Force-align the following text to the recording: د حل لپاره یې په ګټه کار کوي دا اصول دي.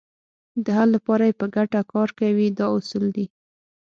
د 0.63 0.65
حل 0.77 0.89
لپاره 0.95 1.23
یې 1.29 1.33
په 1.41 1.45
ګټه 1.55 1.81
کار 1.91 2.09
کوي 2.19 2.47
دا 2.57 2.67
اصول 2.77 3.05
دي. 3.15 3.25